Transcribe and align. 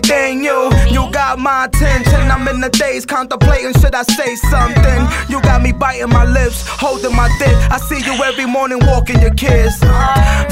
pretty 0.00 0.08
thing, 0.08 0.44
you. 0.44 0.70
You 0.90 1.10
got 1.12 1.38
my 1.38 1.66
attention. 1.66 2.30
I'm 2.30 2.46
in 2.48 2.60
the 2.60 2.70
days 2.70 3.06
contemplating, 3.06 3.72
should 3.80 3.94
I 3.94 4.02
say 4.02 4.34
something? 4.50 5.06
You 5.28 5.40
got 5.42 5.62
me 5.62 5.72
biting 5.72 6.08
my 6.10 6.24
lips, 6.24 6.64
holding 6.66 7.14
my 7.14 7.28
dick. 7.38 7.54
I 7.70 7.78
see 7.78 8.00
you 8.04 8.12
every 8.24 8.46
morning 8.46 8.80
walking 8.82 9.20
your 9.20 9.34
kids. 9.34 9.78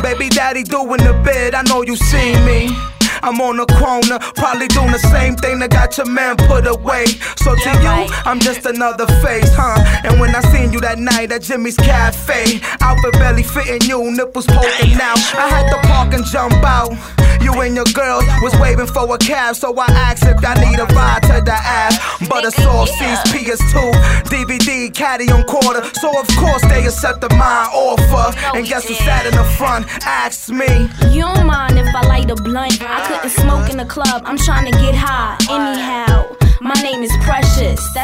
Baby 0.03 0.29
daddy 0.29 0.63
doing 0.63 1.03
the 1.03 1.21
bid, 1.25 1.55
I 1.55 1.63
know 1.63 1.83
you 1.83 1.97
see 1.97 2.35
me. 2.45 2.69
I'm 3.23 3.41
on 3.41 3.57
the 3.57 3.65
corner, 3.81 4.19
probably 4.37 4.69
doing 4.69 4.93
the 4.93 4.99
same 4.99 5.35
thing 5.35 5.59
that 5.61 5.71
got 5.71 5.97
your 5.97 6.07
man 6.07 6.37
put 6.37 6.67
away. 6.67 7.07
So 7.41 7.55
to 7.55 7.71
you, 7.81 7.97
I'm 8.29 8.39
just 8.39 8.67
another 8.67 9.07
face, 9.25 9.49
huh? 9.57 9.81
And 10.05 10.21
when 10.21 10.35
I 10.35 10.41
seen 10.53 10.73
you 10.75 10.81
that 10.81 10.99
night 10.99 11.33
at 11.33 11.41
Jimmy's 11.41 11.77
Cafe, 11.77 12.61
outfit 12.83 13.13
belly 13.15 13.43
fitting 13.43 13.89
you, 13.89 14.13
nipples 14.13 14.45
poking 14.47 15.01
out. 15.01 15.17
I 15.33 15.49
had 15.49 15.71
to 15.73 15.89
park 15.89 16.13
and 16.13 16.25
jump 16.27 16.53
out. 16.65 16.93
You 17.45 17.53
and 17.61 17.77
your 17.77 17.85
girls 17.93 18.25
was 18.41 18.55
waiting 18.59 18.87
for 18.87 19.05
a 19.15 19.19
cab, 19.19 19.55
so 19.55 19.77
I 19.79 19.85
asked 20.09 20.25
if 20.25 20.43
I 20.43 20.55
need 20.65 20.79
a 20.79 20.87
ride 20.97 21.23
to 21.25 21.43
the 21.45 21.53
app. 21.53 21.93
But 22.27 22.47
a 22.47 22.51
soft 22.51 22.93
seats, 22.93 23.21
PS2, 23.33 23.93
DVD, 24.33 24.93
caddy 24.95 25.31
on 25.31 25.45
quarter. 25.45 25.85
So 26.01 26.09
of 26.19 26.27
course 26.39 26.63
they 26.63 26.87
accepted 26.87 27.33
my 27.33 27.69
offer. 27.71 28.35
And 28.57 28.67
guess 28.67 28.89
who 28.89 28.95
sat 28.95 29.27
in 29.27 29.35
the 29.35 29.45
front? 29.59 29.87
Asked 30.07 30.49
me. 30.49 30.89
You 31.11 31.21
don't 31.21 31.47
mind 31.47 31.79
if 31.79 31.95
I 31.95 32.07
light 32.07 32.31
a 32.31 32.35
blunt? 32.35 32.81
I 32.81 33.07
couldn't 33.07 33.31
smoke 33.31 33.69
in 33.69 33.77
the 33.77 33.85
club. 33.85 34.23
I'm 34.25 34.39
trying 34.39 34.65
to 34.65 34.73
get 34.79 34.95
high. 34.95 35.37
Anyhow. 35.51 36.34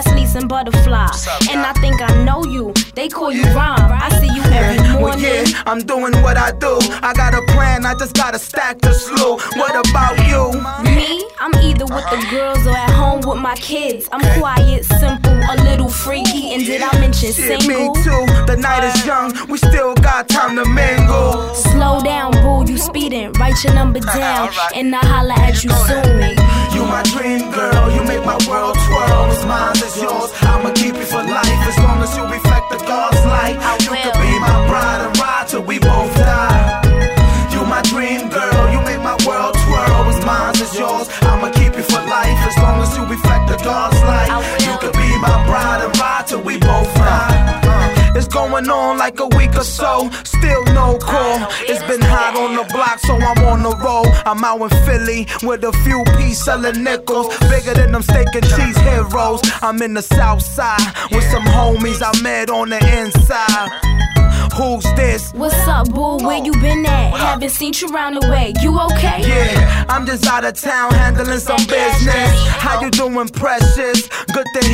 That's 0.04 0.44
Butterfly. 0.44 1.08
And 1.50 1.60
I 1.60 1.72
think 1.74 2.00
I 2.00 2.24
know 2.24 2.44
you, 2.44 2.72
they 2.94 3.08
call 3.08 3.32
you 3.32 3.44
Rhyme. 3.54 3.92
I 3.92 4.08
see 4.20 4.26
you 4.26 4.42
every 4.42 4.78
morning. 4.88 5.02
Well, 5.02 5.18
yeah, 5.18 5.62
I'm 5.66 5.80
doing 5.80 6.12
what 6.22 6.36
I 6.36 6.52
do. 6.52 6.78
I 7.02 7.12
got 7.14 7.34
a 7.34 7.42
plan, 7.52 7.86
I 7.86 7.94
just 7.94 8.14
gotta 8.14 8.38
stack 8.38 8.80
the 8.80 8.92
slew. 8.92 9.36
What 9.58 9.74
about 9.74 10.16
you? 10.28 10.52
Me? 10.84 11.24
I'm 11.40 11.54
either 11.56 11.84
with 11.84 12.04
the 12.10 12.26
girls 12.30 12.66
or 12.66 12.76
at 12.76 12.90
home 12.90 13.20
with 13.20 13.38
my 13.38 13.54
kids. 13.56 14.08
I'm 14.12 14.20
quiet, 14.38 14.84
simple, 14.84 15.32
a 15.32 15.56
little 15.64 15.88
freaky. 15.88 16.54
And 16.54 16.64
did 16.64 16.82
I 16.82 16.98
mention 16.98 17.32
Shit, 17.32 17.62
single? 17.62 17.94
me 17.94 18.02
too. 18.02 18.26
The 18.46 18.56
night 18.56 18.84
is 18.84 19.06
young, 19.06 19.32
we 19.48 19.58
still 19.58 19.94
got 19.94 20.28
time 20.28 20.56
to 20.56 20.64
mingle. 20.68 21.54
Speeding. 22.80 23.32
Write 23.32 23.62
your 23.64 23.74
number 23.74 24.00
down, 24.00 24.50
and 24.74 24.94
I'll 24.94 25.06
holla 25.06 25.34
at 25.34 25.62
you 25.62 25.70
soon. 25.70 26.36
You 26.74 26.84
my 26.86 27.02
dream 27.14 27.50
girl, 27.52 27.90
you 27.94 28.02
make 28.04 28.24
my 28.24 28.38
world 28.48 28.76
twirl. 28.86 29.30
It's 29.32 29.44
mine, 29.44 29.76
it's 29.76 30.00
yours. 30.00 30.30
I'ma 30.42 30.72
keep 30.72 30.94
you 30.94 31.06
for 31.12 31.22
life 31.22 31.60
as 31.70 31.78
long 31.78 32.02
as 32.02 32.16
you 32.16 32.24
reflect 32.24 32.49
going 48.60 48.70
on 48.70 48.98
like 48.98 49.20
a 49.20 49.26
week 49.36 49.54
or 49.56 49.64
so, 49.64 50.10
still 50.24 50.64
no 50.66 50.98
call. 50.98 51.46
It's 51.62 51.82
been 51.84 52.00
hot 52.00 52.36
on 52.36 52.56
the 52.56 52.64
block, 52.72 52.98
so 53.00 53.14
I'm 53.16 53.44
on 53.44 53.62
the 53.62 53.76
road. 53.76 54.06
I'm 54.26 54.42
out 54.44 54.60
in 54.60 54.84
Philly 54.84 55.26
with 55.42 55.64
a 55.64 55.72
few 55.84 56.02
piece 56.16 56.44
selling 56.44 56.82
nickels, 56.82 57.28
bigger 57.48 57.74
than 57.74 57.92
them 57.92 58.02
steak 58.02 58.28
and 58.34 58.44
cheese 58.44 58.78
heroes. 58.78 59.40
I'm 59.62 59.80
in 59.82 59.94
the 59.94 60.02
south 60.02 60.42
side 60.42 60.80
with 61.10 61.24
some 61.24 61.44
homies 61.44 62.02
I 62.02 62.20
met 62.22 62.50
on 62.50 62.70
the 62.70 62.80
inside. 63.00 63.70
Who's 64.54 64.84
this? 64.94 65.32
What's 65.32 65.54
up, 65.68 65.88
boo? 65.94 66.18
Where 66.18 66.44
you 66.44 66.52
been 66.52 66.84
at? 66.84 67.16
Haven't 67.16 67.50
seen 67.50 67.72
you 67.80 67.88
round 67.88 68.16
the 68.20 68.28
way. 68.28 68.52
You 68.60 68.78
okay? 68.78 69.22
Yeah, 69.22 69.84
I'm 69.88 70.06
just 70.06 70.26
out 70.26 70.44
of 70.44 70.54
town 70.54 70.92
handling 70.92 71.38
some 71.38 71.64
business. 71.66 72.30
How 72.60 72.80
you 72.80 72.90
doing, 72.90 73.28
precious? 73.28 74.08
Good 74.32 74.46
to 74.54 74.69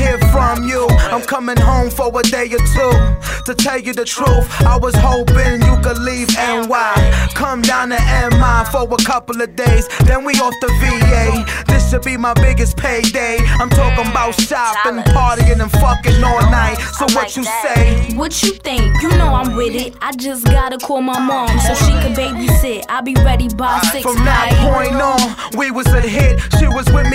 you. 1.27 1.37
Coming 1.37 1.57
home 1.59 1.91
for 1.91 2.09
a 2.19 2.23
day 2.23 2.47
or 2.47 2.59
two. 2.59 3.17
To 3.47 3.55
tell 3.55 3.79
you 3.79 3.93
the 3.93 4.05
truth, 4.05 4.49
I 4.63 4.77
was 4.77 4.95
hoping 4.97 5.63
you 5.63 5.77
could 5.83 5.99
leave 5.99 6.29
NY. 6.35 7.29
Come 7.35 7.63
down 7.63 7.91
to 7.91 8.01
MI 8.35 8.65
for 8.73 8.93
a 8.93 8.97
couple 9.05 9.41
of 9.41 9.55
days, 9.55 9.87
then 10.05 10.25
we 10.25 10.33
off 10.35 10.55
to 10.61 10.67
VA. 10.81 11.45
This 11.69 11.91
should 11.91 12.03
be 12.03 12.17
my 12.17 12.35
biggest 12.35 12.77
payday. 12.77 13.39
I'm 13.61 13.71
talking 13.71 14.11
about 14.11 14.35
shopping, 14.41 14.99
partying, 15.15 15.61
and 15.61 15.71
fucking 15.71 16.25
all 16.25 16.43
night. 16.51 16.77
So 16.99 17.07
what 17.15 17.37
you 17.37 17.45
say? 17.45 18.15
What 18.17 18.43
you 18.43 18.51
think? 18.51 18.83
You 19.03 19.11
know 19.11 19.29
I'm 19.29 19.55
with 19.55 19.75
it. 19.75 19.95
I 20.01 20.13
just 20.13 20.45
gotta 20.47 20.79
call 20.79 21.03
my 21.03 21.21
mom 21.21 21.49
so 21.61 21.75
she 21.75 21.93
can 22.03 22.15
babysit. 22.15 22.85
I'll 22.89 23.03
be 23.03 23.15
ready 23.15 23.49
by 23.49 23.79
six. 23.93 24.03
From 24.03 24.17
that 24.25 24.51
night. 24.51 24.75
point 24.75 25.01
on, 25.01 25.59
we 25.59 25.71
was 25.71 25.87
a 25.87 26.01
hit. 26.01 26.41
She 26.59 26.67
was 26.67 26.87
with 26.91 27.06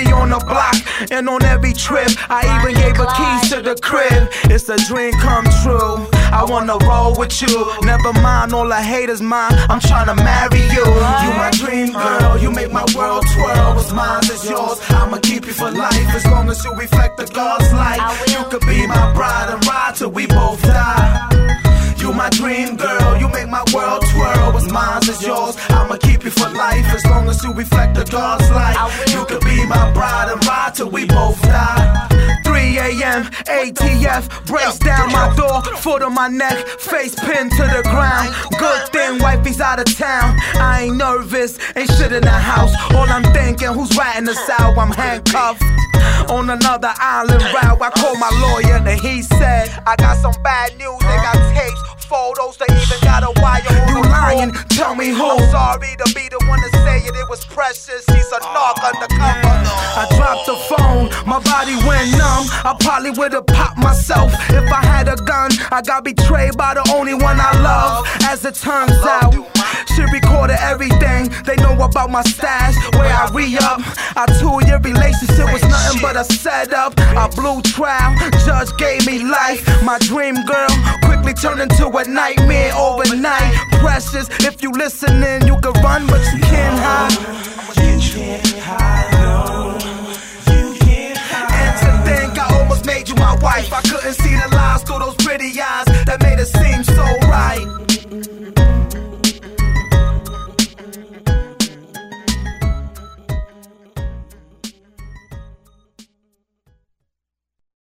and 1.11 1.27
on 1.29 1.44
every 1.44 1.73
trip. 1.73 2.09
I 2.29 2.41
even 2.57 2.73
gave 2.81 2.97
her 2.97 3.11
keys 3.17 3.51
to 3.51 3.61
the 3.61 3.75
crib. 3.75 4.29
It's 4.45 4.67
a 4.69 4.77
dream 4.88 5.13
come 5.13 5.45
true. 5.61 6.07
I 6.31 6.45
wanna 6.47 6.77
roll 6.88 7.13
with 7.19 7.41
you. 7.41 7.67
Never 7.83 8.13
mind 8.13 8.53
all 8.53 8.67
the 8.67 8.81
haters, 8.81 9.22
mine. 9.22 9.53
I'm 9.69 9.79
tryna 9.79 10.16
marry 10.16 10.63
you. 10.72 10.85
You 11.23 11.31
my 11.38 11.51
dream 11.53 11.91
girl. 11.91 12.38
You 12.38 12.49
make 12.51 12.72
my 12.72 12.85
world 12.95 13.25
twirl. 13.33 13.75
What's 13.75 13.91
mine 13.91 14.23
is 14.31 14.49
yours. 14.49 14.79
I'ma 14.89 15.17
keep 15.17 15.45
you 15.45 15.53
for 15.53 15.69
life 15.69 16.16
as 16.16 16.25
long 16.25 16.49
as 16.49 16.63
you 16.63 16.73
reflect 16.73 17.17
the 17.17 17.28
God's 17.28 17.72
light. 17.73 17.99
You 18.29 18.43
could 18.49 18.66
be 18.66 18.88
my 18.88 19.13
bride 19.13 19.49
and 19.53 19.66
ride 19.67 19.95
till 19.95 20.11
we 20.11 20.25
both 20.28 20.61
die. 20.63 21.41
You 22.01 22.11
my 22.13 22.29
dream 22.31 22.78
girl, 22.78 23.17
you 23.19 23.28
make 23.29 23.47
my 23.47 23.63
world 23.73 24.03
twirl. 24.11 24.53
What's 24.53 24.72
mine 24.72 25.03
is 25.03 25.22
yours. 25.22 25.55
I'ma 25.69 25.97
keep 25.97 26.23
you 26.23 26.31
for 26.31 26.49
life 26.49 26.88
as 26.95 27.05
long 27.05 27.29
as 27.29 27.43
you 27.43 27.53
reflect 27.53 27.93
the 27.93 28.05
God's 28.05 28.49
light. 28.49 28.75
You 29.13 29.23
could 29.25 29.43
be 29.45 29.66
my 29.67 29.91
bride 29.93 30.29
and 30.31 30.41
till 30.81 30.89
we 30.89 31.05
both 31.05 31.39
die. 31.43 32.41
3 32.43 32.79
a.m. 32.79 33.23
ATF 33.45 34.47
breaks 34.47 34.79
down 34.79 35.11
my 35.11 35.31
door, 35.35 35.61
foot 35.77 36.01
on 36.01 36.13
my 36.13 36.27
neck, 36.27 36.57
face 36.79 37.13
pinned 37.13 37.51
to 37.51 37.63
the 37.75 37.83
ground. 37.83 38.33
Good 38.57 38.87
thing 38.89 39.21
wifey's 39.21 39.61
out 39.61 39.79
of 39.79 39.85
town. 39.95 40.39
I 40.55 40.85
ain't 40.85 40.97
nervous, 40.97 41.59
ain't 41.75 41.91
shit 41.91 42.11
in 42.11 42.23
the 42.23 42.39
house. 42.53 42.73
All 42.95 43.07
I'm 43.07 43.23
thinking, 43.31 43.67
who's 43.67 43.95
writing 43.95 44.25
this 44.25 44.49
out? 44.59 44.75
I'm 44.75 44.91
handcuffed 44.91 45.61
on 46.31 46.49
another 46.49 46.93
island 46.97 47.43
route. 47.53 47.79
I 47.81 47.89
called 47.91 48.19
my 48.19 48.31
lawyer 48.41 48.77
and 48.77 48.99
he 48.99 49.21
said, 49.21 49.69
I 49.85 49.95
got 49.97 50.17
some 50.17 50.33
bad 50.43 50.71
news. 50.79 50.99
They 50.99 51.17
got 51.27 51.41
a 53.41 53.90
You 53.90 54.02
lying, 54.02 54.52
tell 54.69 54.96
me 54.96 55.09
who. 55.09 55.25
I'm 55.25 55.50
sorry 55.52 55.96
to 55.97 56.07
be 56.13 56.29
the 56.29 56.40
one 56.47 56.62
to 56.62 56.69
say 56.85 57.00
it, 57.00 57.16
it 57.16 57.29
was 57.29 57.44
precious. 57.46 58.06
He's 58.13 58.31
a 58.31 58.40
knock 58.53 58.78
undercover. 58.84 59.41
Oh, 59.44 60.02
I 60.02 60.03
dropped 60.16 60.46
the 60.46 60.57
phone, 60.69 61.09
my 61.28 61.40
body 61.40 61.75
went 61.88 62.12
numb. 62.12 62.46
I 62.63 62.75
probably 62.79 63.12
would've 63.12 63.46
popped 63.47 63.78
myself 63.78 64.31
if 64.50 64.72
I 64.72 64.85
had 64.85 65.07
a 65.07 65.16
gun. 65.16 65.52
I 65.72 65.81
got 65.81 66.03
betrayed 66.03 66.57
by 66.57 66.75
the 66.75 66.85
only 66.94 67.13
one 67.13 67.38
I 67.40 67.52
love. 67.62 68.07
As 68.24 68.46
it 68.46 68.56
turns 68.56 68.97
out, 69.03 69.34
she 69.96 70.03
recorded 70.03 70.58
everything. 70.62 71.29
They 71.46 71.56
know 71.58 71.73
about 71.81 72.09
my 72.09 72.22
stash, 72.23 72.75
where 72.96 73.12
I 73.12 73.29
re 73.34 73.58
up. 73.58 73.81
Our 74.16 74.28
two 74.40 74.59
year 74.68 74.79
relationship 74.79 75.52
was 75.52 75.63
nothing 75.63 76.02
but 76.02 76.16
a 76.16 76.23
setup. 76.25 76.94
I 77.00 77.28
blew 77.28 77.62
trial, 77.62 78.16
judge 78.46 78.75
gave 78.78 79.06
me 79.08 79.23
life. 79.25 79.66
My 79.84 79.97
dream 80.00 80.35
girl 80.46 80.69
quickly 81.03 81.34
turned 81.34 81.62
into 81.62 81.88
a 81.88 82.03
nightmare 82.06 82.60
overnight. 82.71 83.53
Precious, 83.79 84.27
if 84.45 84.61
you 84.63 84.71
listening, 84.71 85.47
you 85.47 85.57
can 85.61 85.73
run, 85.83 86.07
but 86.07 86.21
you 86.33 86.39
can't 86.41 86.79
hide. 86.79 87.17
And 91.53 91.73
to 91.79 91.91
think 92.09 92.39
I 92.39 92.59
almost 92.59 92.85
made 92.85 93.07
you 93.09 93.15
my 93.15 93.35
wife. 93.37 93.72
I 93.73 93.81
couldn't 93.81 94.13
see 94.13 94.35
the 94.35 94.51